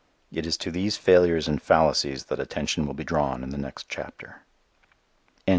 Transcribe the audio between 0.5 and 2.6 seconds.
to these failures and fallacies that